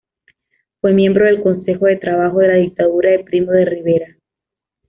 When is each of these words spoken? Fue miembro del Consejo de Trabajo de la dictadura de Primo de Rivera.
Fue 0.79 0.93
miembro 0.93 1.25
del 1.25 1.43
Consejo 1.43 1.85
de 1.85 1.97
Trabajo 1.97 2.39
de 2.39 2.47
la 2.47 2.55
dictadura 2.55 3.11
de 3.11 3.23
Primo 3.23 3.51
de 3.51 3.65
Rivera. 3.65 4.17